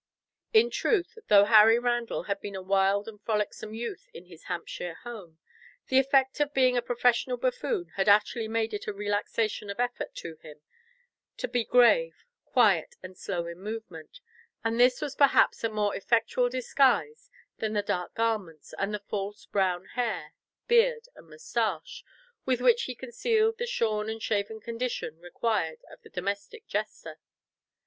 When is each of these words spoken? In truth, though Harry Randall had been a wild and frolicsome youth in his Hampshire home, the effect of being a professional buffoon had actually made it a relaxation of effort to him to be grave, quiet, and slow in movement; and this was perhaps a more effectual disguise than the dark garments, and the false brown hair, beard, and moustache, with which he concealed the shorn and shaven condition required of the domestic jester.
In 0.51 0.71
truth, 0.71 1.19
though 1.27 1.45
Harry 1.45 1.77
Randall 1.77 2.23
had 2.23 2.41
been 2.41 2.55
a 2.55 2.61
wild 2.63 3.07
and 3.07 3.21
frolicsome 3.21 3.75
youth 3.75 4.07
in 4.15 4.25
his 4.25 4.45
Hampshire 4.45 4.95
home, 5.03 5.37
the 5.89 5.99
effect 5.99 6.39
of 6.39 6.55
being 6.55 6.75
a 6.75 6.81
professional 6.81 7.37
buffoon 7.37 7.89
had 7.97 8.09
actually 8.09 8.47
made 8.47 8.73
it 8.73 8.87
a 8.87 8.93
relaxation 8.93 9.69
of 9.69 9.79
effort 9.79 10.15
to 10.15 10.37
him 10.37 10.59
to 11.37 11.47
be 11.47 11.63
grave, 11.63 12.25
quiet, 12.45 12.95
and 13.03 13.15
slow 13.15 13.45
in 13.45 13.59
movement; 13.59 14.21
and 14.63 14.79
this 14.79 15.01
was 15.01 15.13
perhaps 15.13 15.63
a 15.63 15.69
more 15.69 15.95
effectual 15.95 16.49
disguise 16.49 17.29
than 17.59 17.73
the 17.73 17.83
dark 17.83 18.15
garments, 18.15 18.73
and 18.79 18.95
the 18.95 19.03
false 19.07 19.45
brown 19.45 19.85
hair, 19.89 20.33
beard, 20.67 21.09
and 21.15 21.27
moustache, 21.29 22.03
with 22.43 22.59
which 22.59 22.85
he 22.85 22.95
concealed 22.95 23.59
the 23.59 23.67
shorn 23.67 24.09
and 24.09 24.23
shaven 24.23 24.59
condition 24.59 25.19
required 25.19 25.77
of 25.91 26.01
the 26.01 26.09
domestic 26.09 26.65
jester. 26.65 27.19